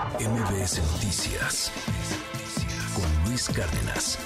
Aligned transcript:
MBS 0.00 0.80
Noticias 0.92 1.70
con 2.94 3.28
Luis 3.28 3.50
Cárdenas. 3.50 4.18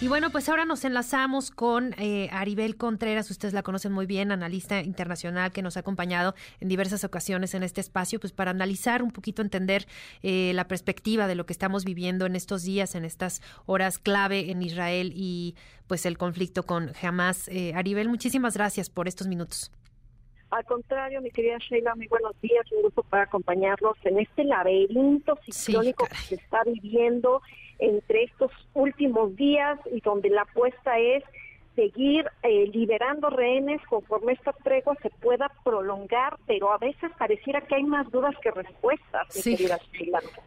Y 0.00 0.08
bueno, 0.08 0.30
pues 0.30 0.48
ahora 0.48 0.64
nos 0.64 0.84
enlazamos 0.84 1.50
con 1.50 1.94
eh, 1.98 2.30
Aribel 2.32 2.76
Contreras, 2.76 3.30
ustedes 3.30 3.52
la 3.52 3.62
conocen 3.62 3.92
muy 3.92 4.06
bien, 4.06 4.32
analista 4.32 4.80
internacional 4.80 5.52
que 5.52 5.60
nos 5.60 5.76
ha 5.76 5.80
acompañado 5.80 6.34
en 6.60 6.68
diversas 6.68 7.04
ocasiones 7.04 7.52
en 7.52 7.64
este 7.64 7.82
espacio, 7.82 8.18
pues 8.18 8.32
para 8.32 8.50
analizar 8.50 9.02
un 9.02 9.10
poquito, 9.10 9.42
entender 9.42 9.86
eh, 10.22 10.52
la 10.54 10.68
perspectiva 10.68 11.26
de 11.26 11.34
lo 11.34 11.44
que 11.44 11.52
estamos 11.52 11.84
viviendo 11.84 12.24
en 12.24 12.34
estos 12.34 12.62
días, 12.62 12.94
en 12.94 13.04
estas 13.04 13.42
horas 13.66 13.98
clave 13.98 14.50
en 14.50 14.62
Israel 14.62 15.12
y 15.14 15.54
pues 15.86 16.06
el 16.06 16.16
conflicto 16.16 16.62
con 16.62 16.92
Hamas. 17.02 17.48
Eh, 17.48 17.74
Aribel, 17.74 18.08
muchísimas 18.08 18.54
gracias 18.54 18.88
por 18.88 19.06
estos 19.06 19.26
minutos. 19.26 19.70
Al 20.50 20.64
contrario, 20.64 21.20
mi 21.20 21.30
querida 21.30 21.58
Sheila, 21.58 21.94
muy 21.96 22.06
buenos 22.06 22.40
días, 22.40 22.64
un 22.72 22.82
gusto 22.82 23.02
para 23.02 23.24
acompañarlos 23.24 23.96
en 24.04 24.20
este 24.20 24.44
laberinto 24.44 25.36
ciclónico 25.44 26.06
que 26.06 26.16
se 26.16 26.34
está 26.36 26.62
viviendo 26.64 27.42
entre 27.78 28.24
estos 28.24 28.52
últimos 28.72 29.34
días 29.34 29.78
y 29.92 30.00
donde 30.00 30.30
la 30.30 30.42
apuesta 30.42 30.98
es 30.98 31.24
seguir 31.76 32.24
eh, 32.42 32.68
liberando 32.72 33.30
rehenes 33.30 33.80
conforme 33.88 34.32
esta 34.32 34.52
tregua 34.52 34.96
se 35.02 35.10
pueda 35.10 35.50
prolongar, 35.62 36.38
pero 36.46 36.72
a 36.72 36.78
veces 36.78 37.12
pareciera 37.18 37.60
que 37.60 37.76
hay 37.76 37.84
más 37.84 38.10
dudas 38.10 38.34
que 38.42 38.50
respuestas. 38.50 39.28
Sí. 39.30 39.56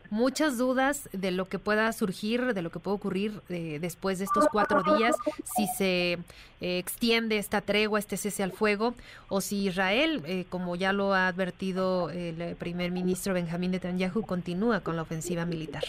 Muchas 0.10 0.58
dudas 0.58 1.08
de 1.14 1.32
lo 1.32 1.46
que 1.46 1.60
pueda 1.60 1.92
surgir, 1.94 2.54
de 2.54 2.62
lo 2.62 2.72
que 2.72 2.80
puede 2.80 2.98
ocurrir 2.98 3.42
eh, 3.50 3.78
después 3.80 4.18
de 4.18 4.26
estos 4.26 4.48
cuatro 4.52 4.82
días, 4.98 5.16
si 5.56 5.68
se 5.68 6.14
eh, 6.60 6.80
extiende 6.80 7.38
esta 7.38 7.62
tregua, 7.62 8.00
este 8.00 8.18
cese 8.18 8.44
al 8.44 8.52
fuego, 8.52 8.96
o 9.30 9.40
si 9.40 9.68
Israel, 9.68 10.46
como 10.50 10.76
ya 10.76 10.92
lo 10.92 11.14
ha 11.14 11.28
advertido 11.28 12.10
el 12.10 12.56
primer 12.56 12.92
ministro 12.92 13.36
Benjamín 13.36 13.72
Netanyahu, 13.72 14.26
continúa 14.26 14.82
con 14.82 14.96
la 14.96 15.04
ofensiva 15.04 15.46
militar. 15.46 15.84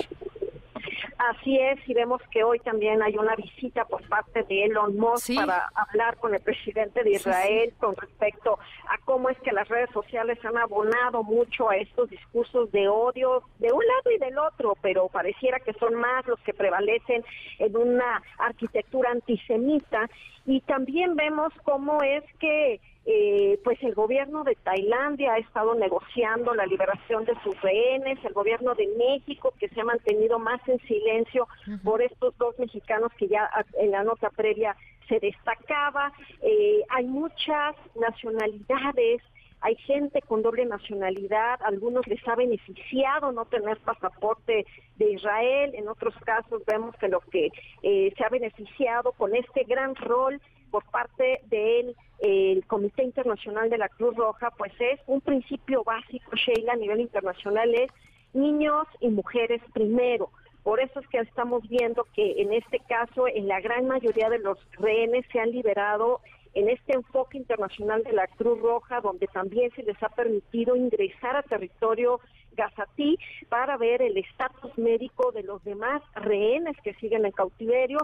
Así 1.20 1.59
es, 1.59 1.79
y 1.87 1.92
vemos 1.92 2.23
que 2.30 2.43
hoy 2.45 2.60
también 2.60 3.02
hay 3.02 3.18
una 3.18 3.37
visita 3.37 3.85
por 3.85 4.02
parte 4.09 4.43
de 4.45 4.65
Elon 4.65 4.96
Musk 4.96 5.35
para 5.35 5.71
hablar 5.74 6.16
con 6.16 6.35
el 6.35 6.40
presidente 6.40 7.04
de 7.04 7.10
Israel 7.10 7.74
con 7.79 7.95
respecto 7.95 8.59
a 8.88 8.96
cómo 9.04 9.29
es 9.29 9.38
que 9.40 9.52
las 9.52 9.68
redes 9.68 9.90
sociales 9.90 10.38
han 10.46 10.57
abonado 10.57 11.23
mucho 11.23 11.68
a 11.68 11.77
estos 11.77 12.09
discursos 12.09 12.73
de 12.73 12.88
odio 12.88 13.43
de 13.59 13.71
un 13.71 13.87
lado 13.87 14.10
y 14.16 14.18
del 14.18 14.38
otro, 14.38 14.79
pero 14.80 15.09
pareciera 15.09 15.60
que 15.60 15.74
son 15.74 15.95
más 15.95 16.27
los 16.27 16.40
que 16.40 16.54
prevalecen 16.54 17.23
en 17.59 17.77
una 17.77 18.23
arquitectura 18.38 19.10
antisemita. 19.10 20.09
Y 20.46 20.62
también 20.62 21.16
vemos 21.16 21.52
cómo 21.65 22.01
es 22.02 22.24
que 22.38 22.80
eh, 23.06 23.59
pues 23.65 23.82
el 23.82 23.95
gobierno 23.95 24.45
de 24.45 24.54
Tailandia 24.56 25.32
ha 25.34 25.38
estado 25.38 25.74
negociando 25.74 26.54
la 26.54 26.66
liberación 26.66 27.24
de 27.24 27.34
sus 27.43 27.60
rehenes, 27.62 28.18
el 28.24 28.32
gobierno 28.32 28.74
de 28.74 28.88
México 28.98 29.54
que 29.59 29.68
se 29.68 29.80
ha 29.80 29.84
mantenido 29.84 30.38
más 30.38 30.60
en 30.68 30.79
silencio 30.80 31.48
por 31.82 32.02
estos 32.02 32.37
dos 32.38 32.59
mexicanos 32.59 33.10
que 33.16 33.28
ya 33.28 33.48
en 33.78 33.90
la 33.90 34.04
nota 34.04 34.30
previa 34.30 34.76
se 35.09 35.18
destacaba. 35.18 36.12
Eh, 36.43 36.82
hay 36.90 37.06
muchas 37.06 37.74
nacionalidades 37.95 39.23
hay 39.62 39.76
gente 39.76 40.23
con 40.23 40.43
doble 40.43 40.65
nacionalidad, 40.65 41.60
algunos 41.62 42.06
les 42.06 42.26
ha 42.26 42.34
beneficiado 42.34 43.30
no 43.30 43.45
tener 43.45 43.78
pasaporte 43.78 44.65
de 44.96 45.12
Israel, 45.12 45.73
en 45.74 45.88
otros 45.88 46.15
casos 46.24 46.62
vemos 46.66 46.96
que 46.96 47.09
lo 47.09 47.21
que 47.21 47.51
eh, 47.82 48.12
se 48.16 48.24
ha 48.24 48.30
beneficiado 48.30 49.12
con 49.12 49.34
este 49.37 49.65
gran 49.65 49.95
rol 49.96 50.40
por 50.71 50.85
parte 50.90 51.40
del 51.46 51.96
el 52.21 52.66
Comité 52.66 53.02
Internacional 53.02 53.71
de 53.71 53.79
la 53.79 53.88
Cruz 53.88 54.15
Roja, 54.15 54.51
pues 54.57 54.73
es 54.79 55.01
un 55.07 55.21
principio 55.21 55.82
básico, 55.85 56.37
Sheila, 56.37 56.74
a 56.74 56.77
nivel 56.77 57.01
internacional, 57.01 57.74
es 57.74 57.90
niños 58.35 58.87
y 59.01 59.09
mujeres 59.09 59.62
primero. 59.73 60.30
Por 60.62 60.80
eso 60.80 61.01
es 61.01 61.09
que 61.09 61.18
estamos 61.18 61.66
viendo 61.68 62.07
que 62.15 62.43
en 62.43 62.52
este 62.52 62.79
caso, 62.80 63.27
en 63.27 63.49
la 63.49 63.60
gran 63.60 63.87
mayoría 63.87 64.28
de 64.28 64.38
los 64.38 64.59
rehenes 64.72 65.25
se 65.32 65.41
han 65.41 65.50
liberado 65.50 66.21
en 66.53 66.69
este 66.69 66.94
enfoque 66.94 67.39
internacional 67.39 68.03
de 68.03 68.12
la 68.12 68.27
Cruz 68.27 68.61
Roja, 68.61 69.00
donde 69.00 69.27
también 69.28 69.71
se 69.73 69.83
les 69.83 70.00
ha 70.03 70.09
permitido 70.11 70.77
ingresar 70.77 71.37
a 71.37 71.43
territorio 71.43 72.21
gazatí 72.53 73.19
para 73.49 73.77
ver 73.77 74.03
el 74.03 74.19
estatus 74.19 74.77
médico 74.77 75.33
de 75.33 75.44
los 75.44 75.62
demás 75.65 76.03
rehenes 76.15 76.77
que 76.83 76.94
siguen 76.94 77.25
en 77.25 77.33
cautiverio 77.33 77.99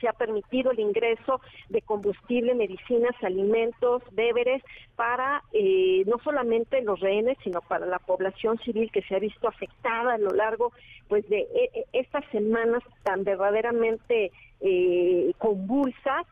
se 0.00 0.08
ha 0.08 0.12
permitido 0.12 0.70
el 0.70 0.80
ingreso 0.80 1.40
de 1.68 1.82
combustible, 1.82 2.54
medicinas, 2.54 3.14
alimentos, 3.22 4.02
víveres 4.12 4.62
para 4.96 5.42
eh, 5.52 6.04
no 6.06 6.18
solamente 6.22 6.82
los 6.82 7.00
rehenes, 7.00 7.38
sino 7.42 7.60
para 7.60 7.86
la 7.86 7.98
población 7.98 8.58
civil 8.58 8.90
que 8.90 9.02
se 9.02 9.16
ha 9.16 9.18
visto 9.18 9.48
afectada 9.48 10.14
a 10.14 10.18
lo 10.18 10.30
largo 10.30 10.72
pues 11.08 11.28
de 11.28 11.40
e, 11.40 11.70
e, 11.74 11.84
estas 11.92 12.24
semanas 12.30 12.82
tan 13.02 13.24
verdaderamente 13.24 14.30
eh, 14.60 15.32
convulsas 15.38 16.26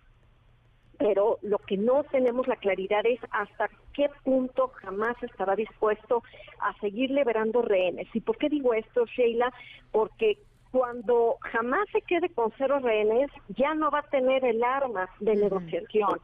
pero 1.03 1.39
lo 1.43 1.59
que 1.59 1.77
no 1.77 2.05
tenemos 2.05 2.47
la 2.47 2.55
claridad 2.55 3.05
es 3.05 3.19
hasta 3.33 3.69
qué 3.93 4.09
punto 4.23 4.69
jamás 4.69 5.21
estará 5.23 5.57
dispuesto 5.57 6.23
a 6.61 6.79
seguir 6.79 7.11
liberando 7.11 7.61
rehenes. 7.61 8.07
¿Y 8.15 8.21
por 8.21 8.37
qué 8.39 8.49
digo 8.49 8.73
esto, 8.73 9.05
Sheila? 9.07 9.53
Porque 9.91 10.39
cuando 10.73 11.37
jamás 11.41 11.87
se 11.93 12.01
quede 12.03 12.31
con 12.31 12.53
cero 12.59 12.81
rehenes, 12.81 13.31
ya 13.57 13.75
no 13.75 13.91
va 13.91 14.01
a 14.01 14.11
tener 14.11 14.45
el 14.45 14.65
arma 14.65 15.09
de 15.21 15.37
negociación. 15.37 16.19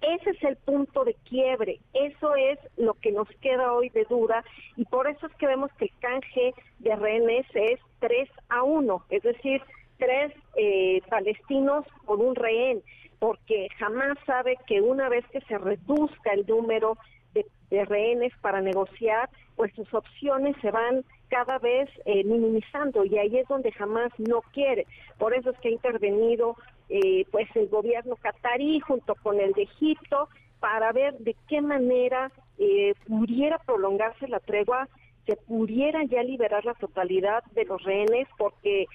Ese 0.00 0.30
es 0.30 0.42
el 0.42 0.56
punto 0.56 1.04
de 1.04 1.14
quiebre, 1.28 1.78
eso 1.92 2.34
es 2.34 2.58
lo 2.78 2.94
que 2.94 3.12
nos 3.12 3.28
queda 3.42 3.74
hoy 3.74 3.90
de 3.90 4.06
duda 4.08 4.42
y 4.76 4.86
por 4.86 5.06
eso 5.06 5.26
es 5.26 5.34
que 5.34 5.46
vemos 5.46 5.70
que 5.74 5.84
el 5.84 5.92
canje 6.00 6.54
de 6.78 6.96
rehenes 6.96 7.46
es 7.52 7.78
3 7.98 8.28
a 8.48 8.62
1, 8.62 9.04
es 9.10 9.22
decir, 9.22 9.60
tres 9.98 10.32
eh, 10.56 11.02
palestinos 11.10 11.84
por 12.06 12.18
un 12.18 12.34
rehén 12.34 12.82
porque 13.20 13.68
jamás 13.78 14.16
sabe 14.24 14.56
que 14.66 14.80
una 14.80 15.10
vez 15.10 15.24
que 15.30 15.42
se 15.42 15.58
reduzca 15.58 16.32
el 16.32 16.46
número 16.46 16.96
de, 17.34 17.46
rehenes 17.84 18.32
para 18.40 18.60
negociar, 18.60 19.30
pues 19.54 19.72
sus 19.74 19.92
opciones 19.94 20.56
se 20.60 20.72
van 20.72 21.04
cada 21.28 21.58
vez 21.58 21.88
eh, 22.04 22.24
minimizando 22.24 23.04
y 23.04 23.16
ahí 23.16 23.38
es 23.38 23.46
donde 23.46 23.70
jamás 23.70 24.10
no 24.18 24.40
quiere. 24.52 24.86
Por 25.18 25.34
eso 25.34 25.50
es 25.50 25.58
que 25.60 25.68
ha 25.68 25.72
intervenido 25.72 26.56
eh, 26.88 27.24
pues 27.30 27.48
el 27.54 27.68
gobierno 27.68 28.16
catarí 28.16 28.80
junto 28.80 29.14
con 29.22 29.38
el 29.38 29.52
de 29.52 29.62
Egipto 29.62 30.28
para 30.58 30.90
ver 30.92 31.16
de 31.18 31.36
qué 31.48 31.60
manera 31.60 32.32
eh, 32.58 32.94
pudiera 33.06 33.58
prolongarse 33.58 34.26
la 34.26 34.40
tregua, 34.40 34.88
se 35.26 35.36
pudiera 35.36 36.02
ya 36.04 36.24
liberar 36.24 36.64
la 36.64 36.74
totalidad 36.74 37.44
de 37.52 37.64
los 37.64 37.82
rehenes, 37.84 38.26
porque 38.36 38.86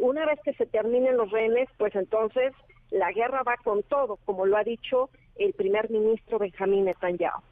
una 0.00 0.24
vez 0.24 0.40
que 0.42 0.54
se 0.54 0.64
terminen 0.64 1.18
los 1.18 1.30
rehenes, 1.30 1.68
pues 1.76 1.94
entonces 1.94 2.54
la 2.90 3.12
guerra 3.12 3.42
va 3.42 3.56
con 3.58 3.82
todo, 3.82 4.18
como 4.24 4.46
lo 4.46 4.56
ha 4.56 4.64
dicho 4.64 5.10
el 5.36 5.52
primer 5.52 5.90
ministro 5.90 6.38
Benjamín 6.38 6.86
Netanyahu. 6.86 7.42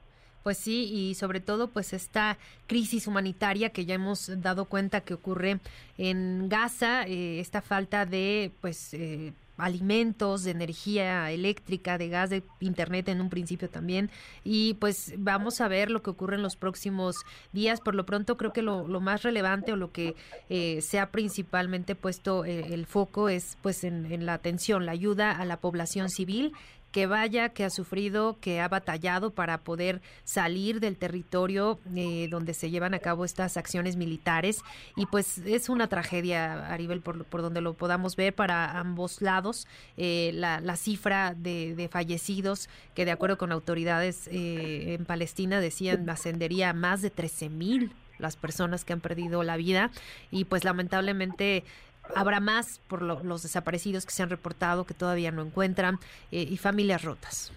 Pues 0.44 0.58
sí, 0.58 0.84
y 0.92 1.14
sobre 1.14 1.40
todo 1.40 1.68
pues 1.68 1.92
esta 1.94 2.38
crisis 2.66 3.06
humanitaria 3.06 3.70
que 3.70 3.86
ya 3.86 3.94
hemos 3.94 4.30
dado 4.42 4.66
cuenta 4.66 5.00
que 5.00 5.14
ocurre 5.14 5.58
en 5.98 6.48
Gaza, 6.50 7.04
eh, 7.06 7.40
esta 7.40 7.62
falta 7.62 8.04
de 8.04 8.52
pues 8.60 8.92
eh, 8.92 9.32
alimentos, 9.56 10.44
de 10.44 10.50
energía 10.50 11.30
eléctrica, 11.30 11.98
de 11.98 12.08
gas, 12.08 12.30
de 12.30 12.42
internet 12.60 13.08
en 13.08 13.20
un 13.20 13.30
principio 13.30 13.68
también. 13.70 14.10
Y 14.44 14.74
pues 14.74 15.14
vamos 15.16 15.60
a 15.60 15.68
ver 15.68 15.90
lo 15.90 16.02
que 16.02 16.10
ocurre 16.10 16.36
en 16.36 16.42
los 16.42 16.56
próximos 16.56 17.16
días. 17.52 17.80
Por 17.80 17.94
lo 17.94 18.04
pronto 18.04 18.36
creo 18.36 18.52
que 18.52 18.62
lo, 18.62 18.84
más 19.00 19.22
relevante 19.22 19.72
o 19.72 19.76
lo 19.76 19.92
que 19.92 20.14
eh, 20.48 20.80
se 20.82 20.98
ha 20.98 21.10
principalmente 21.10 21.94
puesto 21.94 22.44
eh, 22.44 22.74
el 22.74 22.86
foco 22.86 23.28
es 23.28 23.56
pues 23.62 23.84
en 23.84 24.26
la 24.26 24.34
atención, 24.34 24.86
la 24.86 24.92
ayuda 24.92 25.30
a 25.30 25.44
la 25.44 25.58
población 25.58 26.10
civil 26.10 26.52
que 26.94 27.08
vaya, 27.08 27.48
que 27.48 27.64
ha 27.64 27.70
sufrido, 27.70 28.38
que 28.40 28.60
ha 28.60 28.68
batallado 28.68 29.32
para 29.32 29.58
poder 29.58 30.00
salir 30.22 30.78
del 30.78 30.96
territorio 30.96 31.80
eh, 31.96 32.28
donde 32.30 32.54
se 32.54 32.70
llevan 32.70 32.94
a 32.94 33.00
cabo 33.00 33.24
estas 33.24 33.56
acciones 33.56 33.96
militares. 33.96 34.60
Y 34.94 35.06
pues 35.06 35.38
es 35.38 35.68
una 35.68 35.88
tragedia, 35.88 36.72
a 36.72 36.78
nivel 36.78 37.00
por, 37.00 37.24
por 37.24 37.42
donde 37.42 37.60
lo 37.60 37.74
podamos 37.74 38.14
ver 38.14 38.32
para 38.32 38.78
ambos 38.78 39.22
lados. 39.22 39.66
Eh, 39.96 40.30
la, 40.34 40.60
la, 40.60 40.76
cifra 40.76 41.34
de, 41.34 41.74
de, 41.74 41.88
fallecidos, 41.88 42.68
que 42.94 43.04
de 43.04 43.10
acuerdo 43.10 43.38
con 43.38 43.50
autoridades 43.50 44.28
eh, 44.28 44.94
en 44.94 45.04
Palestina 45.04 45.58
decían 45.58 46.08
ascendería 46.08 46.70
a 46.70 46.74
más 46.74 47.02
de 47.02 47.10
13 47.10 47.48
mil 47.48 47.92
las 48.18 48.36
personas 48.36 48.84
que 48.84 48.92
han 48.92 49.00
perdido 49.00 49.42
la 49.42 49.56
vida 49.56 49.90
y 50.30 50.44
pues 50.44 50.62
lamentablemente 50.62 51.64
habrá 52.14 52.40
más 52.40 52.80
por 52.88 53.02
los 53.02 53.42
desaparecidos 53.42 54.06
que 54.06 54.12
se 54.12 54.22
han 54.22 54.30
reportado 54.30 54.84
que 54.84 54.94
todavía 54.94 55.30
no 55.30 55.42
encuentran 55.42 55.98
eh, 56.30 56.46
y 56.48 56.56
familias 56.56 57.02
rotas. 57.04 57.52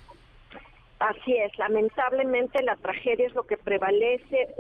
Así 0.99 1.37
es, 1.37 1.55
lamentablemente 1.59 2.63
la 2.63 2.75
tragedia 2.77 3.27
es 3.27 3.35
lo 3.35 3.43
que 3.43 3.57
prevalece, 3.57 4.55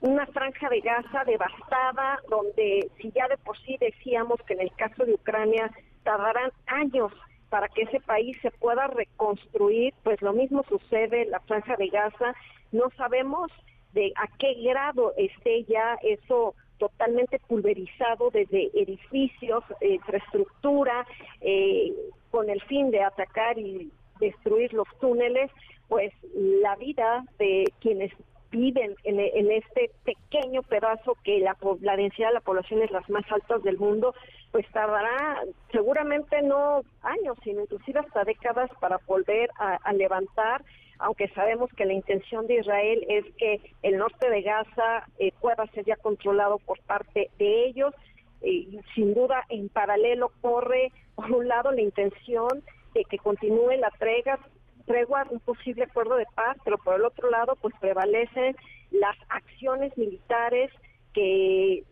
una 0.00 0.26
franja 0.28 0.70
de 0.70 0.80
Gaza 0.80 1.24
devastada, 1.24 2.20
donde 2.30 2.90
si 2.96 3.12
ya 3.12 3.28
de 3.28 3.36
por 3.36 3.58
sí 3.58 3.76
decíamos 3.78 4.40
que 4.46 4.54
en 4.54 4.62
el 4.62 4.72
caso 4.76 5.04
de 5.04 5.12
Ucrania 5.12 5.70
tardarán 6.04 6.52
años 6.68 7.12
para 7.50 7.68
que 7.68 7.82
ese 7.82 8.00
país 8.00 8.36
se 8.40 8.50
pueda 8.50 8.86
reconstruir, 8.86 9.92
pues 10.04 10.22
lo 10.22 10.32
mismo 10.32 10.64
sucede 10.70 11.22
en 11.22 11.32
la 11.32 11.40
franja 11.40 11.76
de 11.76 11.88
Gaza, 11.88 12.34
no 12.72 12.90
sabemos 12.96 13.50
de 13.92 14.12
a 14.16 14.26
qué 14.38 14.54
grado 14.62 15.12
esté 15.18 15.64
ya 15.64 15.98
eso 16.02 16.54
totalmente 16.78 17.38
pulverizado 17.40 18.30
desde 18.30 18.70
edificios, 18.74 19.64
infraestructura, 19.80 21.06
eh, 21.40 21.92
con 22.30 22.50
el 22.50 22.60
fin 22.62 22.90
de 22.90 23.02
atacar 23.02 23.58
y 23.58 23.90
destruir 24.20 24.72
los 24.72 24.88
túneles, 25.00 25.50
pues 25.88 26.12
la 26.34 26.76
vida 26.76 27.24
de 27.38 27.64
quienes 27.80 28.12
viven 28.50 28.94
en, 29.04 29.50
este 29.50 29.90
pequeño 30.04 30.62
pedazo 30.62 31.16
que 31.22 31.38
la 31.38 31.96
densidad 31.96 32.28
de 32.28 32.34
la 32.34 32.40
población 32.40 32.82
es 32.82 32.90
las 32.90 33.08
más 33.10 33.24
altas 33.30 33.62
del 33.62 33.78
mundo, 33.78 34.14
pues 34.52 34.66
tardará 34.72 35.42
seguramente 35.70 36.40
no 36.42 36.82
años, 37.02 37.36
sino 37.44 37.62
inclusive 37.62 38.00
hasta 38.00 38.24
décadas 38.24 38.70
para 38.80 38.98
volver 39.06 39.50
a, 39.58 39.92
levantar, 39.92 40.64
aunque 40.98 41.28
sabemos 41.28 41.70
que 41.76 41.84
la 41.84 41.92
intención 41.92 42.46
de 42.46 42.56
Israel 42.56 43.04
es 43.08 43.24
que 43.36 43.60
el 43.82 43.98
norte 43.98 44.28
de 44.30 44.42
Gaza 44.42 45.06
eh, 45.18 45.32
pueda 45.40 45.66
ser 45.68 45.84
ya 45.84 45.96
controlado 45.96 46.58
por 46.58 46.80
parte 46.80 47.30
de 47.38 47.66
ellos. 47.66 47.94
y 48.42 48.78
sin 48.94 49.14
duda, 49.14 49.44
en 49.48 49.68
paralelo 49.68 50.30
corre, 50.40 50.92
por 51.16 51.30
un 51.32 51.48
lado, 51.48 51.72
la 51.72 51.80
intención 51.80 52.62
de 52.94 53.04
que 53.04 53.18
continúe 53.18 53.72
la 53.78 53.90
tregua, 53.98 54.38
tregua, 54.86 55.26
un 55.30 55.40
posible 55.40 55.84
acuerdo 55.84 56.16
de 56.16 56.26
paz, 56.34 56.56
pero 56.64 56.78
por 56.78 56.94
el 56.94 57.04
otro 57.04 57.30
lado, 57.30 57.56
pues 57.60 57.74
prevalecen 57.80 58.56
las 58.90 59.16
acciones 59.28 59.96
militares 59.98 60.70
que 61.12 61.84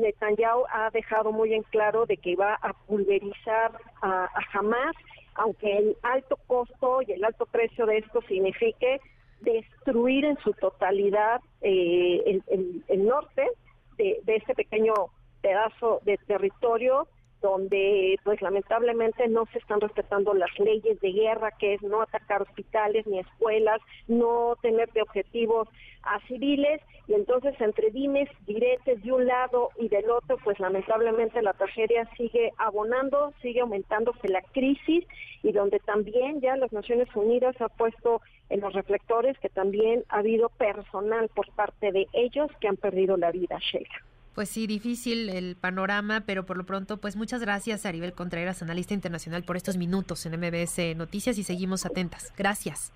Netanyahu 0.00 0.64
ha 0.70 0.90
dejado 0.90 1.32
muy 1.32 1.54
en 1.54 1.62
claro 1.64 2.06
de 2.06 2.16
que 2.16 2.36
va 2.36 2.54
a 2.54 2.72
pulverizar 2.72 3.72
a, 4.02 4.28
Hamas, 4.52 4.96
aunque 5.34 5.78
el 5.78 5.96
alto 6.02 6.38
costo 6.46 7.02
y 7.02 7.12
el 7.12 7.24
alto 7.24 7.46
precio 7.46 7.86
de 7.86 7.98
esto 7.98 8.20
signifique 8.22 9.00
destruir 9.40 10.24
en 10.24 10.36
su 10.38 10.52
totalidad 10.52 11.40
eh, 11.62 12.40
el, 12.46 13.06
norte 13.06 13.48
de, 13.96 14.20
de 14.24 14.36
este 14.36 14.54
pequeño 14.54 14.94
pedazo 15.40 16.00
de 16.04 16.18
territorio 16.26 17.06
donde 17.40 18.18
pues 18.24 18.40
lamentablemente 18.42 19.26
no 19.28 19.46
se 19.52 19.58
están 19.58 19.80
respetando 19.80 20.34
las 20.34 20.50
leyes 20.58 21.00
de 21.00 21.12
guerra, 21.12 21.50
que 21.52 21.74
es 21.74 21.82
no 21.82 22.02
atacar 22.02 22.42
hospitales 22.42 23.06
ni 23.06 23.18
escuelas, 23.18 23.80
no 24.08 24.56
tener 24.62 24.90
de 24.92 25.02
objetivos 25.02 25.68
a 26.02 26.20
civiles, 26.26 26.80
y 27.06 27.14
entonces 27.14 27.54
entre 27.60 27.90
dimes, 27.90 28.28
diretes 28.46 29.02
de 29.02 29.12
un 29.12 29.26
lado 29.26 29.70
y 29.78 29.88
del 29.88 30.10
otro, 30.10 30.38
pues 30.42 30.58
lamentablemente 30.60 31.42
la 31.42 31.52
tragedia 31.52 32.08
sigue 32.16 32.52
abonando, 32.56 33.32
sigue 33.42 33.60
aumentándose 33.60 34.28
la 34.28 34.42
crisis, 34.42 35.04
y 35.42 35.52
donde 35.52 35.78
también 35.80 36.40
ya 36.40 36.56
las 36.56 36.72
Naciones 36.72 37.08
Unidas 37.14 37.60
ha 37.60 37.68
puesto 37.68 38.20
en 38.48 38.60
los 38.60 38.72
reflectores 38.72 39.38
que 39.38 39.48
también 39.48 40.04
ha 40.08 40.18
habido 40.18 40.48
personal 40.50 41.28
por 41.34 41.50
parte 41.52 41.92
de 41.92 42.06
ellos 42.12 42.50
que 42.60 42.68
han 42.68 42.76
perdido 42.76 43.16
la 43.16 43.30
vida, 43.30 43.58
Sheila. 43.58 44.09
Pues 44.34 44.48
sí, 44.48 44.66
difícil 44.66 45.28
el 45.28 45.56
panorama, 45.56 46.22
pero 46.24 46.46
por 46.46 46.56
lo 46.56 46.64
pronto, 46.64 46.98
pues 46.98 47.16
muchas 47.16 47.40
gracias, 47.40 47.84
Aribel 47.84 48.12
Contreras, 48.12 48.62
analista 48.62 48.94
internacional, 48.94 49.42
por 49.42 49.56
estos 49.56 49.76
minutos 49.76 50.24
en 50.26 50.38
MBS 50.38 50.96
Noticias 50.96 51.38
y 51.38 51.44
seguimos 51.44 51.84
atentas. 51.84 52.32
Gracias. 52.36 52.92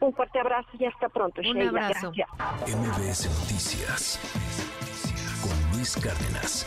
Un 0.00 0.14
fuerte 0.14 0.38
abrazo 0.38 0.68
y 0.78 0.84
hasta 0.84 1.08
pronto. 1.08 1.40
Un 1.40 1.60
abrazo. 1.60 2.12
MBS 2.12 3.28
Noticias 3.40 4.20
con 5.42 5.76
Luis 5.76 5.96
Cárdenas. 5.96 6.66